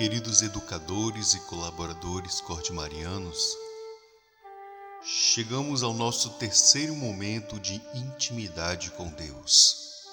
[0.00, 3.54] Queridos educadores e colaboradores cordimarianos,
[5.04, 10.06] chegamos ao nosso terceiro momento de intimidade com Deus.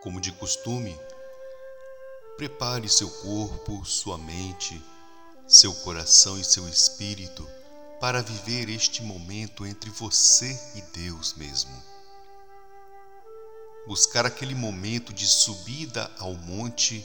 [0.00, 0.98] Como de costume,
[2.36, 4.84] prepare seu corpo, sua mente,
[5.46, 7.48] seu coração e seu espírito
[8.00, 11.80] para viver este momento entre você e Deus mesmo.
[13.86, 17.04] Buscar aquele momento de subida ao monte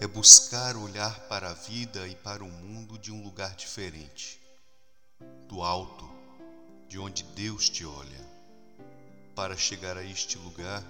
[0.00, 4.40] é buscar olhar para a vida e para o mundo de um lugar diferente,
[5.48, 6.10] do alto,
[6.88, 8.34] de onde Deus te olha.
[9.36, 10.82] Para chegar a este lugar,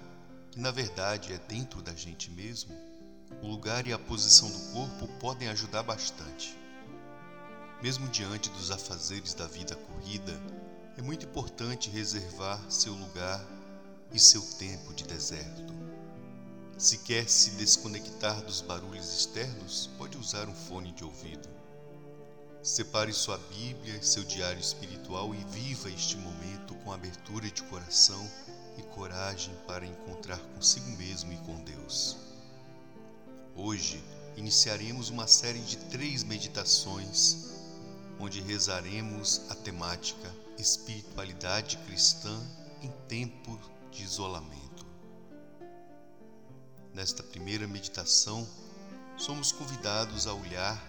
[0.51, 2.75] que na verdade é dentro da gente mesmo,
[3.43, 6.57] o lugar e a posição do corpo podem ajudar bastante.
[7.83, 10.33] Mesmo diante dos afazeres da vida corrida,
[10.97, 13.45] é muito importante reservar seu lugar
[14.11, 15.94] e seu tempo de deserto.
[16.77, 21.47] Se quer se desconectar dos barulhos externos, pode usar um fone de ouvido.
[22.61, 28.29] Separe sua Bíblia seu diário espiritual e viva este momento com abertura de coração
[28.77, 32.17] e coragem para encontrar consigo mesmo e com Deus.
[33.55, 34.03] Hoje
[34.35, 37.53] iniciaremos uma série de três meditações
[38.19, 42.37] onde rezaremos a temática espiritualidade cristã
[42.81, 43.57] em tempo
[43.91, 44.74] de isolamento.
[46.95, 48.47] Nesta primeira meditação,
[49.17, 50.81] somos convidados a olhar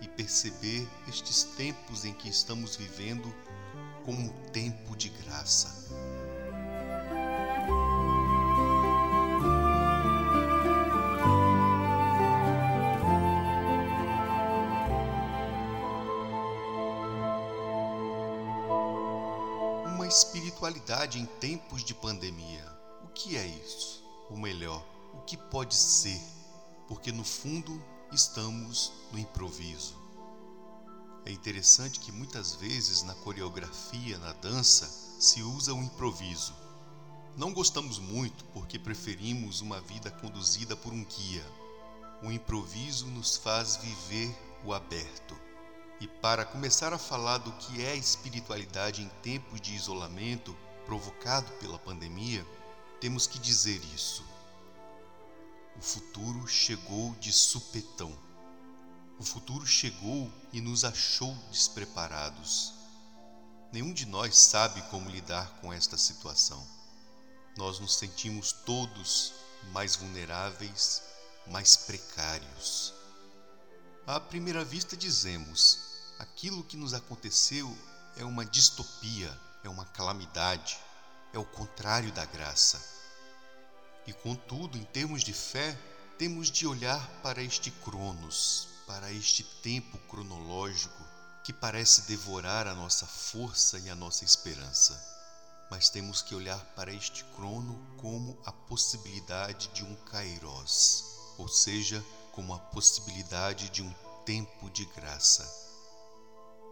[0.00, 3.32] e perceber estes tempos em que estamos vivendo
[4.02, 5.92] como um tempo de graça.
[20.12, 22.70] espiritualidade em tempos de pandemia.
[23.02, 24.04] O que é isso?
[24.28, 26.20] Ou melhor, o que pode ser?
[26.88, 29.94] Porque no fundo estamos no improviso.
[31.24, 34.86] É interessante que muitas vezes na coreografia, na dança,
[35.20, 36.54] se usa o improviso.
[37.36, 41.46] Não gostamos muito porque preferimos uma vida conduzida por um guia.
[42.22, 45.36] O improviso nos faz viver o aberto.
[46.00, 51.78] E para começar a falar do que é espiritualidade em tempos de isolamento provocado pela
[51.78, 52.44] pandemia,
[53.00, 54.24] temos que dizer isso.
[55.82, 58.16] O futuro chegou de supetão.
[59.18, 62.72] O futuro chegou e nos achou despreparados.
[63.72, 66.64] Nenhum de nós sabe como lidar com esta situação.
[67.56, 69.32] Nós nos sentimos todos
[69.72, 71.02] mais vulneráveis,
[71.48, 72.94] mais precários.
[74.06, 75.80] À primeira vista, dizemos:
[76.16, 77.76] aquilo que nos aconteceu
[78.16, 80.78] é uma distopia, é uma calamidade,
[81.32, 83.01] é o contrário da graça.
[84.06, 85.78] E contudo, em termos de fé,
[86.18, 91.02] temos de olhar para este Cronos, para este tempo cronológico
[91.44, 95.00] que parece devorar a nossa força e a nossa esperança.
[95.70, 101.04] Mas temos que olhar para este crono como a possibilidade de um kairos,
[101.38, 103.92] ou seja, como a possibilidade de um
[104.24, 105.62] tempo de graça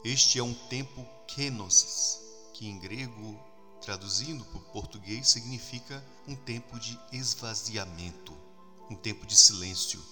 [0.03, 2.19] este é um tempo kenosis,
[2.55, 3.39] que em grego,
[3.81, 8.37] traduzindo para o português, significa um tempo de esvaziamento,
[8.91, 10.03] um tempo de silêncio,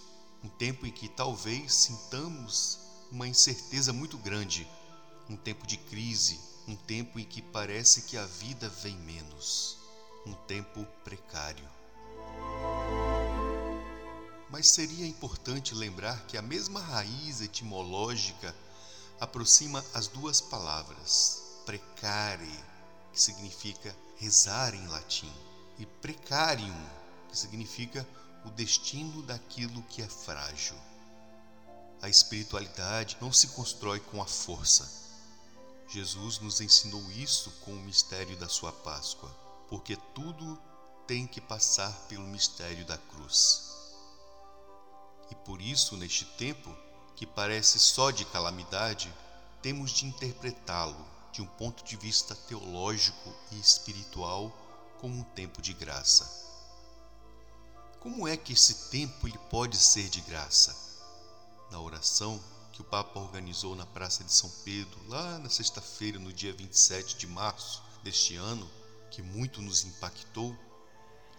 [0.42, 2.78] um tempo em que talvez sintamos
[3.10, 4.68] uma incerteza muito grande,
[5.28, 9.78] um tempo de crise, um tempo em que parece que a vida vem menos,
[10.26, 11.68] um tempo precário.
[14.50, 18.54] Mas seria importante lembrar que a mesma raiz etimológica
[19.20, 22.58] aproxima as duas palavras precare,
[23.12, 25.32] que significa rezar em latim,
[25.78, 26.86] e precarium,
[27.28, 28.06] que significa
[28.44, 30.76] o destino daquilo que é frágil.
[32.00, 34.88] A espiritualidade não se constrói com a força.
[35.88, 39.31] Jesus nos ensinou isso com o mistério da sua Páscoa,
[39.69, 40.60] porque tudo
[41.06, 43.72] tem que passar pelo mistério da cruz.
[45.31, 46.75] E por isso, neste tempo,
[47.16, 49.12] que parece só de calamidade,
[49.60, 54.52] temos de interpretá-lo de um ponto de vista teológico e espiritual
[55.00, 56.28] como um tempo de graça.
[58.00, 60.76] Como é que esse tempo ele pode ser de graça?
[61.70, 62.40] Na oração
[62.72, 67.16] que o Papa organizou na Praça de São Pedro, lá na sexta-feira, no dia 27
[67.16, 68.69] de março deste ano,
[69.10, 70.56] que muito nos impactou,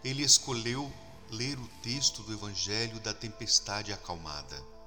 [0.03, 0.92] ele escolheu
[1.31, 4.80] ler o texto do Evangelho da tempestade acalmada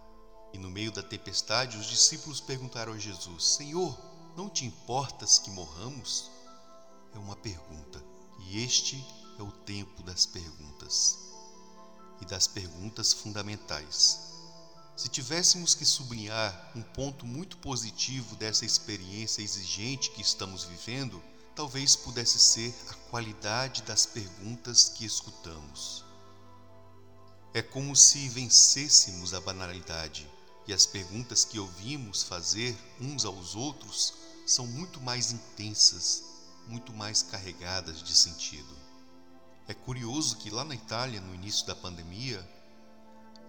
[0.53, 3.99] e no meio da tempestade, os discípulos perguntaram a Jesus: Senhor,
[4.37, 6.31] não te importas que morramos?
[7.15, 8.03] É uma pergunta,
[8.41, 9.05] e este
[9.39, 11.19] é o tempo das perguntas
[12.21, 14.33] e das perguntas fundamentais.
[14.97, 21.23] Se tivéssemos que sublinhar um ponto muito positivo dessa experiência exigente que estamos vivendo,
[21.55, 26.05] talvez pudesse ser a qualidade das perguntas que escutamos.
[27.53, 30.31] É como se vencêssemos a banalidade,
[30.67, 36.25] e as perguntas que ouvimos fazer uns aos outros são muito mais intensas,
[36.67, 38.77] muito mais carregadas de sentido.
[39.69, 42.47] É curioso que lá na Itália, no início da pandemia,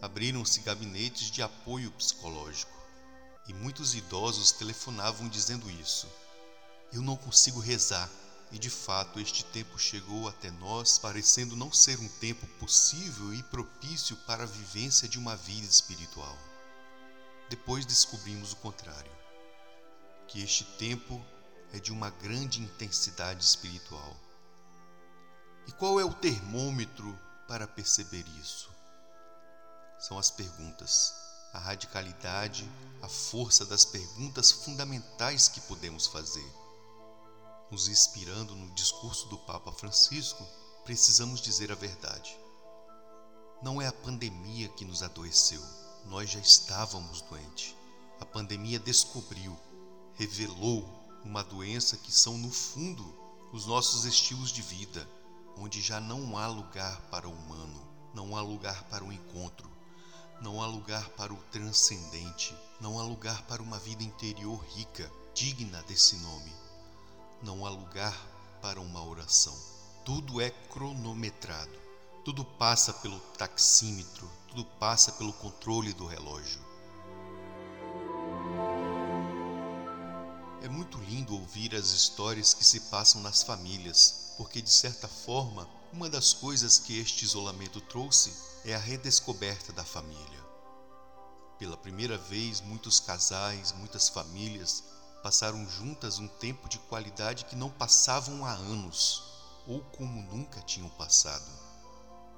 [0.01, 2.77] abriram-se gabinetes de apoio psicológico
[3.47, 6.07] e muitos idosos telefonavam dizendo isso.
[6.91, 8.09] Eu não consigo rezar.
[8.51, 13.41] E de fato, este tempo chegou até nós parecendo não ser um tempo possível e
[13.41, 16.37] propício para a vivência de uma vida espiritual.
[17.49, 19.11] Depois descobrimos o contrário,
[20.33, 21.23] que este tempo
[21.71, 24.17] é de uma grande intensidade espiritual.
[25.67, 27.15] E qual é o termômetro
[27.47, 28.71] para perceber isso?
[29.99, 31.13] São as perguntas,
[31.53, 32.67] a radicalidade,
[33.03, 36.51] a força das perguntas fundamentais que podemos fazer.
[37.69, 40.43] Nos inspirando no discurso do Papa Francisco,
[40.83, 42.35] precisamos dizer a verdade.
[43.61, 45.61] Não é a pandemia que nos adoeceu,
[46.07, 47.75] nós já estávamos doentes.
[48.19, 49.55] A pandemia descobriu,
[50.15, 50.87] revelou
[51.23, 53.03] uma doença que são, no fundo,
[53.51, 55.07] os nossos estilos de vida,
[55.57, 57.81] onde já não há lugar para o humano,
[58.13, 59.69] não há lugar para o encontro,
[60.41, 65.81] não há lugar para o transcendente, não há lugar para uma vida interior rica, digna
[65.83, 66.51] desse nome,
[67.41, 68.15] não há lugar
[68.61, 69.57] para uma oração.
[70.03, 71.79] Tudo é cronometrado,
[72.25, 76.72] tudo passa pelo taxímetro, tudo passa pelo controle do relógio.
[80.63, 85.67] É muito lindo ouvir as histórias que se passam nas famílias, porque de certa forma,
[85.91, 88.33] uma das coisas que este isolamento trouxe
[88.63, 90.41] é a redescoberta da família.
[91.59, 94.85] Pela primeira vez, muitos casais, muitas famílias
[95.21, 99.21] passaram juntas um tempo de qualidade que não passavam há anos
[99.67, 101.51] ou como nunca tinham passado.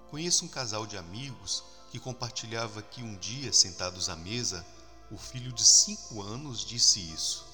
[0.09, 4.65] Conheço um casal de amigos que compartilhava que um dia, sentados à mesa,
[5.11, 7.44] o filho de cinco anos disse isso.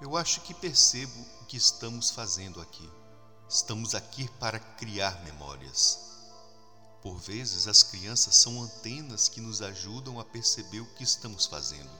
[0.00, 2.90] Eu acho que percebo o que estamos fazendo aqui.
[3.48, 6.00] Estamos aqui para criar memórias.
[7.00, 11.90] Por vezes, as crianças são antenas que nos ajudam a perceber o que estamos fazendo.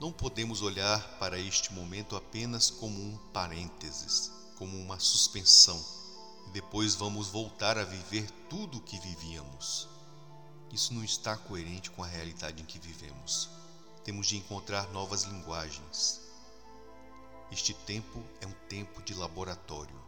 [0.00, 5.82] Não podemos olhar para este momento apenas como um parênteses, como uma suspensão,
[6.48, 9.88] e depois vamos voltar a viver tudo o que vivíamos.
[10.72, 13.48] Isso não está coerente com a realidade em que vivemos.
[14.02, 16.29] Temos de encontrar novas linguagens.
[17.50, 19.98] Este tempo é um tempo de laboratório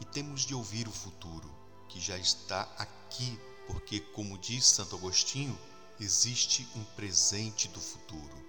[0.00, 1.50] e temos de ouvir o futuro,
[1.88, 5.56] que já está aqui, porque, como diz Santo Agostinho,
[6.00, 8.42] existe um presente do futuro.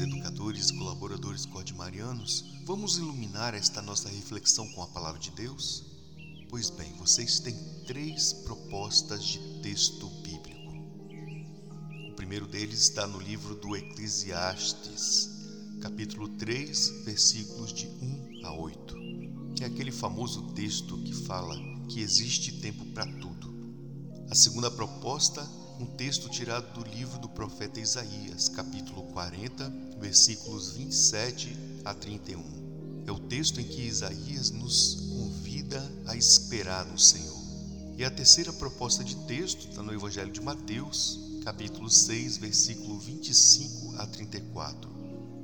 [0.00, 5.84] educadores e colaboradores cordimarianos, vamos iluminar esta nossa reflexão com a palavra de Deus?
[6.48, 7.54] Pois bem, vocês têm
[7.86, 10.72] três propostas de texto bíblico.
[12.10, 15.28] O primeiro deles está no livro do Eclesiastes,
[15.82, 18.96] capítulo 3, versículos de 1 a 8,
[19.54, 21.54] que é aquele famoso texto que fala
[21.90, 23.52] que existe tempo para tudo.
[24.30, 25.46] A segunda proposta
[25.78, 33.04] um texto tirado do livro do profeta Isaías, capítulo 40, versículos 27 a 31.
[33.06, 37.34] É o texto em que Isaías nos convida a esperar no Senhor.
[37.96, 43.96] E a terceira proposta de texto está no Evangelho de Mateus, capítulo 6, versículo 25
[43.98, 44.90] a 34.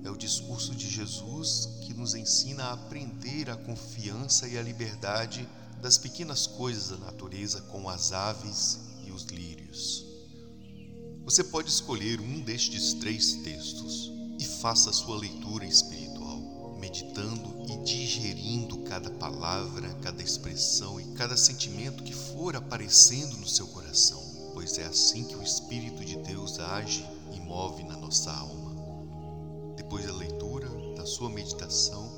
[0.03, 5.47] É o discurso de Jesus que nos ensina a aprender a confiança e a liberdade
[5.83, 10.07] das pequenas coisas da natureza, como as aves e os lírios.
[11.25, 15.90] Você pode escolher um destes três textos e faça sua leitura espiritual,
[16.91, 23.69] meditando e digerindo cada palavra, cada expressão e cada sentimento que for aparecendo no seu
[23.69, 24.21] coração,
[24.53, 28.75] pois é assim que o Espírito de Deus age e move na nossa alma.
[29.77, 32.11] Depois da leitura, da sua meditação,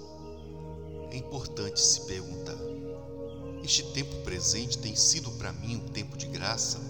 [1.11, 2.57] é importante se perguntar:
[3.63, 6.81] este tempo presente tem sido para mim um tempo de graça?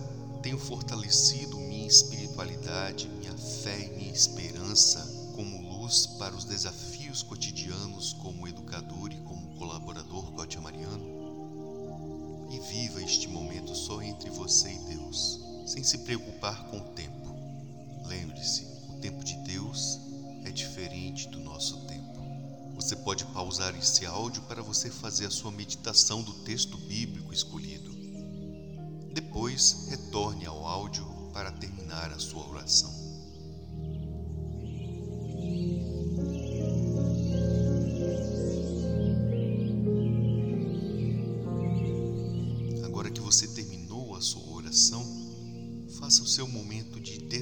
[0.40, 5.00] Tenho fortalecido minha espiritualidade, minha fé e minha esperança
[5.34, 12.46] como luz para os desafios cotidianos como educador e como colaborador cotiamariano?
[12.48, 17.34] E viva este momento só entre você e Deus, sem se preocupar com o tempo.
[18.06, 19.98] Lembre-se, o tempo de Deus
[20.44, 22.20] é diferente do nosso tempo.
[22.76, 27.90] Você pode pausar esse áudio para você fazer a sua meditação do texto bíblico escolhido.
[29.12, 33.11] Depois, retorne ao áudio para terminar a sua oração.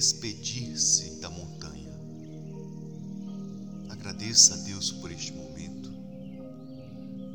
[0.00, 1.92] Despedir-se da montanha.
[3.90, 5.92] Agradeça a Deus por este momento.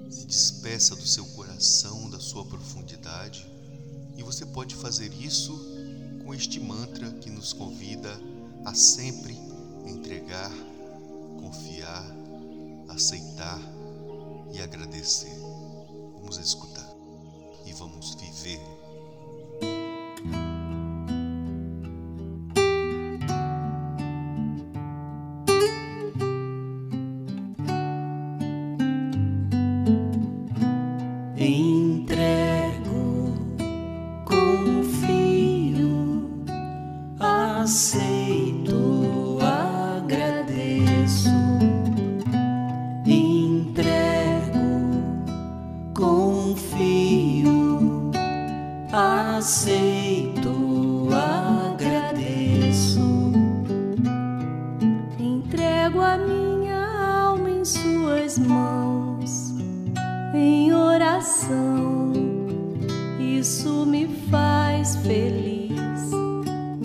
[0.10, 3.46] Se despeça do seu coração, da sua profundidade,
[4.18, 5.56] e você pode fazer isso
[6.24, 8.20] com este mantra que nos convida
[8.66, 9.38] a sempre
[9.86, 10.52] entregar,
[11.40, 12.04] confiar,
[12.90, 13.62] aceitar
[14.56, 15.38] e agradecer.
[16.16, 16.92] Vamos escutar
[17.64, 18.75] e vamos viver.
[37.66, 38.15] Aceito,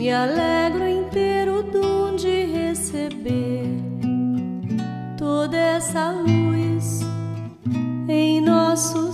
[0.00, 3.66] Me alegro em ter o dom de receber
[5.19, 7.00] toda essa luz
[8.09, 9.09] em nosso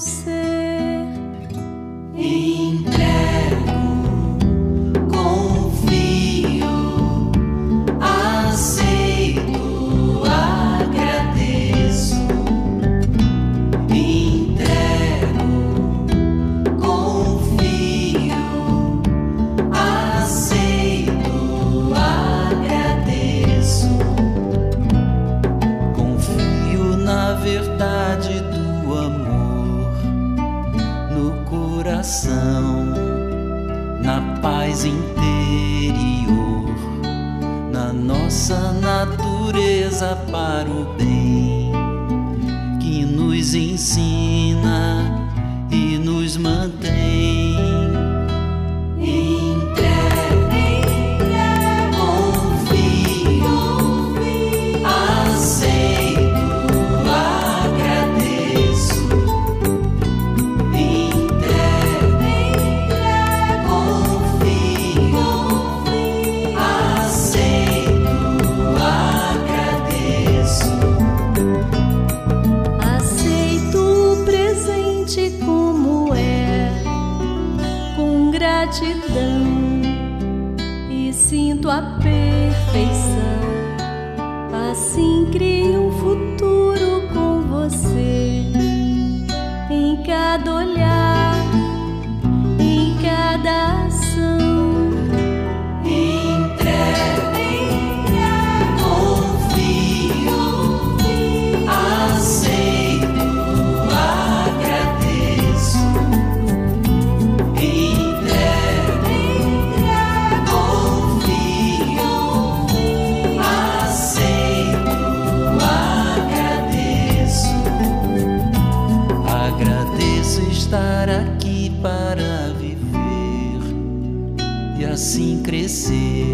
[125.17, 126.26] assim crescer,